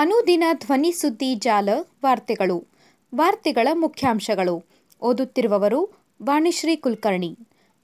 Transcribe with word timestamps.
ಅನುದಿನ 0.00 0.44
ಧ್ವನಿ 0.52 0.92
ಸುದ್ದಿ 0.92 1.34
ಜಾಲ 1.34 1.68
ವಾರ್ತೆಗಳು. 2.04 2.66
ವಾರ್ತೆಗಳ 3.14 3.68
ಮುಖ್ಯಾಂಶಗಳು. 3.72 4.64
ಓದುತ್ತಿರುವವರು 5.02 5.90
ವಾಣಿಶ್ರೀ 6.22 6.76
ಕುಲಕರ್ಣಿ. 6.76 7.36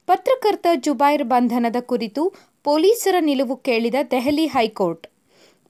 ಪತ್ರಕರ್ತ 0.06 0.66
ಜುಬೈರ್ 0.74 1.24
ಬಂಧನದ 1.24 1.76
ಕುರಿತು 1.80 2.32
ಪೊಲೀಸರ 2.64 3.14
ನಿಲುವು 3.21 3.56
ಕೇಳಿದ 3.56 3.94
ದೆಹಲಿ 4.10 4.47
ಹೈಕೋರ್ಟ್. 4.47 5.06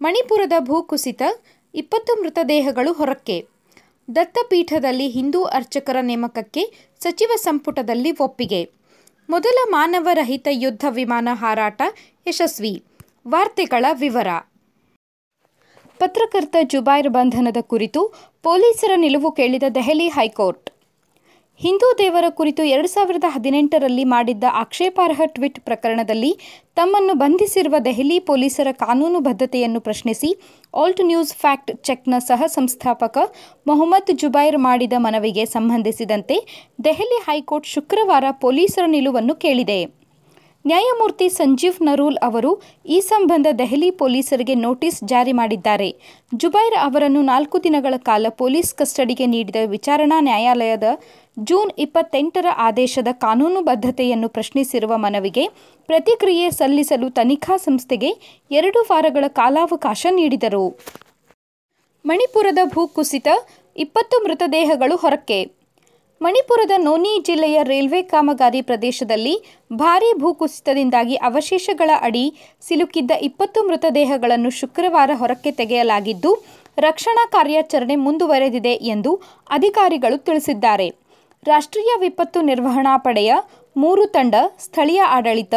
ಮಣಿಪುರದ 0.03 0.53
ಭೂಕುಸಿತ, 0.59 1.23
ಇಪ್ಪತ್ತು 1.75 2.23
ಮೃತದೇಹಗಳು 2.23 2.93
ಹೊರಕ್ಕೆ. 2.93 3.47
ದತ್ತಪೀಠದಲ್ಲಿ 4.15 5.09
ಹಿಂದೂ 5.09 5.45
ಅರ್ಚಕರ 5.45 5.97
ನೇಮಕಕ್ಕೆ 6.03 6.91
ಸಚಿವ 7.01 7.31
ಸಂಪುಟದಲ್ಲಿ 7.37 8.11
ಒಪ್ಪಿಗೆ. 8.11 8.71
ಮೊದಲ 9.31 9.59
ಮಾನವರಹಿತ 9.71 10.49
ಯುದ್ಧ 10.51 10.85
ವಿಮಾನ 10.91 11.29
ಹಾರಾಟ 11.33 11.83
ಯಶಸ್ವಿ. 12.27 12.85
ವಾರ್ತೆಗಳ 13.29 13.87
ವಿವರ. 13.93 14.27
ಪತ್ರಕರ್ತ 16.01 16.57
ಜುಬೈರ್ 16.73 17.09
ಬಂಧನದ 17.17 17.61
ಕುರಿತು 17.73 18.01
ಪೊಲೀಸರ 18.47 18.93
ನಿಲುವು 19.05 19.31
ಕೇಳಿದ 19.39 19.67
ದೆಹಲಿ 19.77 20.09
ಹೈಕೋರ್ಟ್. 20.17 20.67
ಹಿಂದೂ 21.61 21.89
ದೇವರ 21.99 22.27
ಕುರಿತು 22.39 22.63
ಎರಡು 22.65 22.89
ಸಾವಿರದ 22.95 23.27
ಹದಿನೆಂಟರಲ್ಲಿ 23.35 24.05
ಮಾಡಿದ್ದ 24.05 24.45
ಆಕ್ಷೇಪಾರ್ಹ 24.63 25.27
ಟ್ವೀಟ್ 25.37 25.61
ಪ್ರಕರಣದಲ್ಲಿ 25.61 26.33
ತಮ್ಮನ್ನು 26.79 27.15
ಬಂಧಿಸಿರುವ 27.15 27.77
ದೆಹಲಿ 27.87 28.19
ಪೊಲೀಸರ 28.31 28.73
ಕಾನೂನು 28.85 29.21
ಬದ್ಧತೆಯನ್ನು 29.21 29.81
ಪ್ರಶ್ನಿಸಿ 29.81 30.31
ಆಲ್ಟ್ 30.83 31.03
ನ್ಯೂಸ್ 31.11 31.35
ಫ್ಯಾಕ್ಟ್ 31.35 31.73
ಚೆಕ್ನ 31.89 32.19
ಸಹ 32.31 32.43
ಸಂಸ್ಥಾಪಕ 32.57 33.19
ಮೊಹಮ್ಮದ್ 33.67 34.13
ಜುಬೈರ್ 34.23 34.59
ಮಾಡಿದ 34.69 34.99
ಮನವಿಗೆ 35.07 35.47
ಸಂಬಂಧಿಸಿದಂತೆ 35.47 36.39
ದೆಹಲಿ 36.85 37.21
ಹೈಕೋರ್ಟ್ 37.29 37.73
ಶುಕ್ರವಾರ 37.77 38.25
ಪೊಲೀಸರ 38.45 38.87
ನಿಲುವನ್ನು 38.97 39.37
ಕೇಳಿದೆ. 39.47 39.81
ನ್ಯಾಯಮೂರ್ತಿ 40.67 41.27
ಸಂಜೀವ್ 41.29 41.77
ನರೂಲ್ 41.83 42.17
ಅವರು 42.23 42.51
ಈ 42.87 43.01
ಸಂಬಂಧ 43.01 43.47
ದೆಹಲಿ 43.59 43.91
ಪೊಲೀಸರಿಗೆ 43.91 44.55
ನೋಟಿಸ್ 44.55 45.05
ಜಾರಿ 45.05 45.33
ಮಾಡಿದ್ದಾರೆ. 45.33 45.89
ಜುಬೈರ್ 46.35 46.77
ಅವರನ್ನು 46.83 47.23
ನಾಲ್ಕು 47.23 47.57
ದಿನಗಳ 47.65 47.95
ಕಾಲ 47.99 48.27
ಪೊಲೀಸ್ 48.39 48.75
ಕಸ್ಟಡಿಗೆ 48.75 49.27
ನೀಡಿದ 49.27 49.57
ವಿಚಾರಣಾ 49.67 50.21
ನ್ಯಾಯಾಲಯದ 50.21 50.89
ಜೂನ್ 51.39 51.71
ಇಪ್ಪತ್ತೆಂಟರ 51.79 52.47
ಆದೇಶದ 52.57 53.09
ಕಾನೂನು 53.13 53.61
ಬದ್ಧತೆಯನ್ನು 53.61 54.29
ಪ್ರಶ್ನಿಸಿರುವ 54.29 54.93
ಮನವಿಗೆ 54.97 55.45
ಪ್ರತಿಕ್ರಿಯೆ 55.89 56.51
ಸಲ್ಲಿಸಲು 56.51 57.11
ತನಿಖಾ 57.11 57.57
ಸಂಸ್ಥೆಗೆ 57.57 58.11
ಎರಡು 58.51 58.83
ವಾರಗಳ 58.83 59.25
ಕಾಲಾವಕಾಶ 59.29 60.07
ನೀಡಿದರು. 60.11 60.65
ಮಣಿಪುರದ 62.05 62.59
ಭೂಕುಸಿತ, 62.75 63.29
ಇಪ್ಪತ್ತು 63.77 64.19
ಮೃತದೇಹಗಳು 64.25 64.97
ಹೊರಕ್ಕೆ 64.97 65.39
ಮಣಿಪುರದ 66.21 66.75
ನೋನಿ 66.79 67.11
ಜಿಲ್ಲೆಯ 67.27 67.59
ರೈಲ್ವೆ 67.69 67.99
ಕಾಮಗಾರಿ 68.11 68.61
ಪ್ರದೇಶದಲ್ಲಿ 68.69 69.35
ಭಾರೀ 69.73 70.11
ಭೂಕುಸಿತದಿಂದಾಗಿ 70.23 71.17
ಅವಶೇಷಗಳ 71.29 71.91
ಅಡಿ 72.09 72.23
ಸಿಲುಕಿದ್ದ 72.63 73.13
ಇಪ್ಪತ್ತು 73.29 73.61
ಮೃತದೇಹಗಳನ್ನು 73.69 74.51
ಶುಕ್ರವಾರ 74.51 75.11
ಹೊರಕ್ಕೆ 75.15 75.51
ತೆಗೆಯಲಾಗಿದ್ದು, 75.51 76.31
ರಕ್ಷಣಾ 76.79 77.25
ಕಾರ್ಯಾಚರಣೆ 77.37 77.97
ಮುಂದುವರೆದಿದೆ 78.07 78.75
ಎಂದು 78.95 79.13
ಅಧಿಕಾರಿಗಳು 79.51 80.19
ತಿಳಿಸಿದ್ದಾರೆ. 80.19 80.89
ರಾಷ್ಟ್ರೀಯ 81.47 81.93
ವಿಪತ್ತು 82.01 82.41
ನಿರ್ವಹಣಾ 82.43 82.97
ಪಡೆಯ 82.97 83.33
ಮೂರು 83.77 84.05
ತಂಡ, 84.07 84.35
ಸ್ಥಳೀಯ 84.59 85.03
ಆಡಳಿತ, 85.17 85.55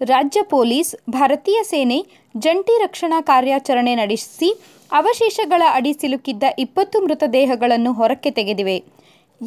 ರಾಜ್ಯ 0.00 0.40
ಪೊಲೀಸ್, 0.54 0.94
ಭಾರತೀಯ 1.10 1.58
ಸೇನೆ, 1.72 1.98
ಜಂಟಿ 2.34 2.76
ರಕ್ಷಣಾ 2.86 3.20
ಕಾರ್ಯಾಚರಣೆ 3.32 3.94
ನಡೆಸಿ 3.94 4.50
ಅವಶೇಷಗಳ 4.92 5.62
ಅಡಿ 5.78 5.92
ಸಿಲುಕಿದ್ದ 6.00 6.44
ಇಪ್ಪತ್ತು 6.58 6.98
ಮೃತದೇಹಗಳನ್ನು 7.06 7.92
ಹೊರಕ್ಕೆ 7.92 8.30
ತೆಗೆದಿವೆ. 8.30 8.78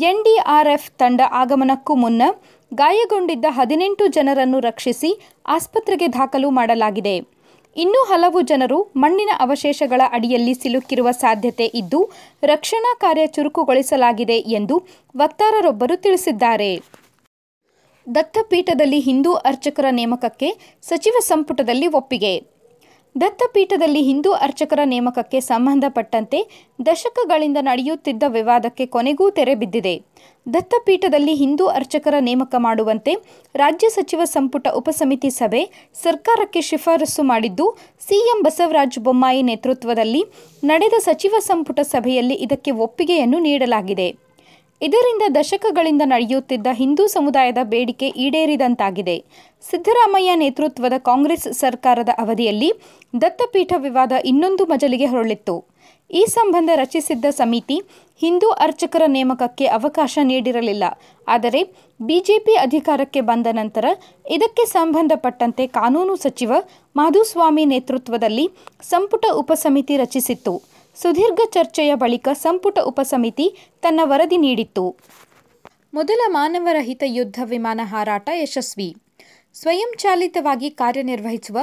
ಎನ್ಡಿಆರ್ಎಫ್ 0.02 0.92
ತಂಡ 0.92 1.22
ಆಗಮನಕ್ಕೂ 1.32 1.96
ಮುನ್ನ 1.96 2.22
ಗಾಯಗೊಂಡಿದ್ದ 2.74 3.46
ಹದಿನೆಂಟು 3.50 4.08
ಜನರನ್ನು 4.08 4.60
ರಕ್ಷಿಸಿ 4.60 5.20
ಆಸ್ಪತ್ರೆಗೆ 5.48 6.08
ದಾಖಲು 6.08 6.50
ಮಾಡಲಾಗಿದೆ. 6.50 7.36
ಇನ್ನೂ 7.78 8.04
ಹಲವು 8.04 8.42
ಜನರು 8.42 8.94
ಮಣ್ಣಿನ 8.96 9.30
ಅವಶೇಷಗಳ 9.40 10.02
ಅಡಿಯಲ್ಲಿ 10.12 10.54
ಸಿಲುಕಿರುವ 10.54 11.12
ಸಾಧ್ಯತೆ 11.12 11.66
ಇದ್ದು, 11.66 12.12
ರಕ್ಷಣಾ 12.44 12.96
ಕಾರ್ಯ 13.00 13.28
ಚುರುಕುಗೊಳಿಸಲಾಗಿದೆ 13.28 14.38
ಎಂದು 14.40 14.88
ವಕ್ತಾರರೊಬ್ಬರು 15.18 15.96
ತಿಳಿಸಿದ್ದಾರೆ. 15.96 16.82
ದತ್ತಪೀಠದಲ್ಲಿ 18.16 19.00
ಹಿಂದೂ 19.00 19.34
ಅರ್ಚಕರ 19.34 19.86
ನೇಮಕಕ್ಕೆ 19.92 20.80
ಸಚಿವ 20.82 21.16
ಸಂಪುಟದಲ್ಲಿ 21.20 21.88
ಒಪ್ಪಿಗೆ. 21.88 22.55
ದತ್ತಪೀಠದಲ್ಲಿ 23.22 24.02
ಹಿಂದೂ 24.02 24.32
ಅರ್ಚಕರ 24.32 24.80
ನೇಮಕಕ್ಕೆ 24.84 25.40
ಸಂಬಂಧಪಟ್ಟಂತೆ 25.40 26.40
ದಶಕಗಳಿಂದ 26.86 27.60
ನಡೆಯುತ್ತಿದ್ದ 27.62 28.24
ವಿವಾದಕ್ಕೆ 28.28 28.86
ಕೊನೆಗೂ 28.86 29.30
ತೆರೆ 29.30 29.56
ಬಿದ್ದಿದೆ. 29.56 29.94
ದತ್ತಪೀಠದಲ್ಲಿ 30.54 31.34
ಹಿಂದೂ 31.34 31.66
ಅರ್ಚಕರ 31.66 32.16
ನೇಮಕ 32.20 32.56
ಮಾಡುವಂತೆ 32.58 33.14
ರಾಜ್ಯ 33.56 33.90
ಸಚಿವ 33.90 34.22
ಸಂಪುಟ 34.26 34.68
ಉಪಸಮಿತಿ 34.74 35.30
ಸಭೆ 35.30 35.62
ಸರ್ಕಾರಕ್ಕೆ 36.04 36.62
ಶಿಫಾರಸು 36.62 37.24
ಮಾಡಿದ್ದು, 37.24 37.78
ಸಿಎಂ 38.08 38.42
ಬಸವರಾಜ 38.44 39.00
ಬೊಮ್ಮಾಯಿ 39.00 39.42
ನೇತೃತ್ವದಲ್ಲಿ 39.42 40.24
ನಡೆದ 40.64 41.00
ಸಚಿವ 41.00 41.36
ಸಂಪುಟ 41.40 41.80
ಸಭೆಯಲ್ಲಿ 41.80 42.34
ಇದಕ್ಕೆ 42.34 42.72
ಒಪ್ಪಿಗೆಯನ್ನು 42.72 43.40
ನೀಡಲಾಗಿದೆ. 43.40 44.25
ಇದರಿಂದ 44.82 45.22
ದಶಕಗಳಿಂದ 45.36 46.02
ನಡೆಯುತ್ತಿದ್ದ 46.06 46.68
ಹಿಂದೂ 46.72 47.08
ಸಮುದಾಯದ 47.08 47.58
ಬೇಡಿಕೆ 47.64 48.08
ಈಡೇರಿದಂತಾಗಿದೆ. 48.08 49.24
ಸಿದ್ದರಾಮಯ್ಯ 49.70 50.36
ನೇತೃತ್ವದ 50.36 50.94
ಕಾಂಗ್ರೆಸ್ 50.98 51.54
ಸರ್ಕಾರದ 51.54 52.10
ಅವಧಿಯಲ್ಲಿ 52.18 52.74
ದತ್ತಪೀಠ 53.22 53.74
ವಿವಾದ 53.78 54.12
ಇನ್ನೊಂದು 54.26 54.66
ಮಜಲಿಗೆ 54.66 55.06
ಹೊರಳಿತ್ತು. 55.06 55.76
ಈ 56.12 56.26
ಸಂಬಂಧ 56.26 56.70
ರಚಿಸಿದ್ದ 56.76 57.26
ಸಮಿತಿ 57.30 57.82
ಹಿಂದೂ 58.22 58.50
ಅರ್ಚಕರ 58.50 59.02
ನೇಮಕಕ್ಕೆ 59.08 59.66
ಅವಕಾಶ 59.66 60.20
ನೀಡಿರಲಿಲ್ಲ. 60.24 60.84
ಆದರೆ 61.28 61.62
ಬಿಜೆಪಿ 62.02 62.56
ಅಧಿಕಾರಕ್ಕೆ 62.56 63.22
ಬಂದ 63.22 63.48
ನಂತರ 63.52 63.86
ಇದಕ್ಕೆ 64.30 64.66
ಸಂಬಂಧಪಟ್ಟಂತೆ 64.66 65.68
ಕಾನೂನು 65.68 66.16
ಸಚಿವ 66.16 66.54
ಮಾಧುಸ್ವಾಮಿ 66.96 67.66
ನೇತೃತ್ವದಲ್ಲಿ 67.66 68.50
ಸಂಪುಟ 68.82 69.26
ಉಪಸಮಿತಿ 69.34 69.98
ರಚಿಸಿತ್ತು. 69.98 70.75
ಸುದೀರ್ಘ 71.02 71.42
ಚರ್ಚೆಯ 71.54 71.96
ಬಳಿಕ 71.96 72.28
ಸಂಪುಟ 72.34 72.80
ಉಪಸಮಿತಿ 72.80 73.46
ತನ್ನ 73.82 74.00
ವರದಿ 74.04 74.38
ನೀಡಿತ್ತು. 74.38 74.86
ಮೊದಲ 75.94 76.22
ಮಾನವರಹಿತ 76.28 77.04
ಯುದ್ಧ 77.06 77.40
ವಿಮಾನ 77.44 77.82
ಹಾರಾಟ 77.84 78.30
ಯಶಸ್ವಿ. 78.34 78.96
ಸ್ವಯಂಚಾಲಿತವಾಗಿ 79.54 80.70
ಕಾರ್ಯನಿರ್ವಹಿಸುವ 80.70 81.58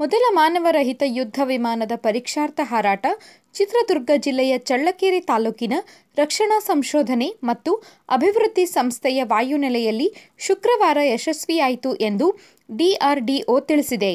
ಮೊದಲ 0.00 0.24
ಮಾನವರಹಿತ 0.30 1.02
ಯುದ್ಧ 1.06 1.38
ವಿಮಾನದ 1.44 1.92
ಪರೀಕ್ಷಾರ್ಥ 1.96 2.60
ಹಾರಾಟ 2.64 3.06
ಚಿತ್ರದುರ್ಗ 3.54 4.10
ಜಿಲ್ಲೆಯ 4.16 4.58
ಚಳ್ಳಕೆರೆ 4.58 5.20
ತಾಲೂಕಿನ 5.20 5.72
ರಕ್ಷಣಾ 6.16 6.58
ಸಂಶೋಧನೆ 6.58 7.28
ಮತ್ತು 7.44 7.74
ಅಭಿವೃದ್ಧಿ 8.08 8.66
ಸಂಸ್ಥೆಯ 8.66 9.22
ವಾಯುನೆಲೆಯಲ್ಲಿ 9.24 10.08
ಶುಕ್ರವಾರ 10.38 10.98
ಯಶಸ್ವಿಯಾಯಿತು 11.02 11.94
ಎಂದು 11.94 12.28
ಡಿಆರ್ಡಿಒ 12.76 13.60
ತಿಳಿಸಿದೆ. 13.60 14.12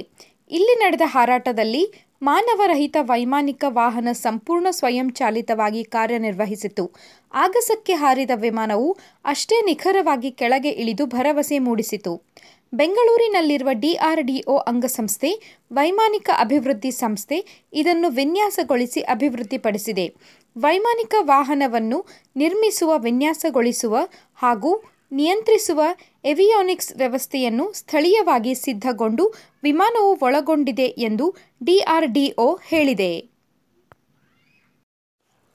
ಇಲ್ಲಿ 0.51 0.75
ನಡೆದ 0.75 1.01
ಹಾರಾಟದಲ್ಲಿ 1.05 1.83
ಮಾನವರಹಿತ 2.23 2.97
ವೈಮಾನಿಕ 3.01 3.63
ವಾಹನ 3.67 4.09
ಸಂಪೂರ್ಣ 4.11 4.67
ಸ್ವಯಂಚಾಲಿತವಾಗಿ 4.69 5.83
ಕಾರ್ಯನಿರ್ವಹಿಸಿತು 5.83 6.83
ಆಗಸಕ್ಕೆ 7.33 7.93
ಹಾರಿದ 7.93 8.33
ವಿಮಾನವು 8.35 8.89
ಅಷ್ಟೇ 9.25 9.57
ನಿಖರವಾಗಿ 9.65 10.31
ಕೆಳಗೆ 10.31 10.69
ಇಳಿದು 10.69 11.05
ಭರವಸೆ 11.05 11.57
ಮೂಡಿಸಿತು. 11.59 12.13
ಬೆಂಗಳೂರಿನಲ್ಲಿರುವ 12.73 13.71
ಡಿಆರ್ಡಿಒ 13.73 14.55
ಅಂಗಸಂಸ್ಥೆ, 14.57 15.31
ವೈಮಾನಿಕ 15.71 16.29
ಅಭಿವೃದ್ಧಿ 16.39 16.91
ಸಂಸ್ಥೆ 16.91 17.37
ಇದನ್ನು 17.73 18.09
ವಿನ್ಯಾಸಗೊಳಿಸಿ 18.09 19.01
ಅಭಿವೃದ್ಧಿಪಡಿಸಿದೆ. 19.01 20.05
ವೈಮಾನಿಕ 20.55 21.13
ವಾಹನವನ್ನು 21.19 21.99
ನಿರ್ಮಿಸುವ 22.35 22.93
ವಿನ್ಯಾಸಗೊಳಿಸುವ 22.97 23.95
ಹಾಗೂ 24.35 24.71
ನಿಯಂತ್ರಿಸುವ 25.13 25.81
ಎವಿಯಾನಿಕ್ಸ್ 26.25 26.95
ವ್ಯವಸ್ಥೆಯನ್ನು 26.95 27.73
ಸ್ಥಳೀಯವಾಗಿ 27.73 28.55
ಸಿದ್ಧಗೊಂಡು 28.55 29.33
ವಿಮಾನವು 29.63 30.17
ಒಳಗೊಂಡಿದೆ 30.21 30.85
ಎಂದು 30.85 31.35
ಡಿಆರ್ಡಿಒ 31.63 32.57
ಹೇಳಿದೆ. 32.67 33.29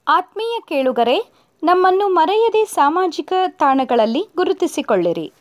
ಆತ್ಮೀಯ 0.08 0.58
ಕೇಳುಗರೆ, 0.68 1.18
ನಮ್ಮನ್ನು 1.62 2.08
ಮರೆಯದೆ 2.08 2.64
ಸಾಮಾಜಿಕ 2.64 3.32
ತಾಣಗಳಲ್ಲಿ 3.48 4.22
ಗುರುತಿಸಿಕೊಳ್ಳಿರಿ. 4.36 5.32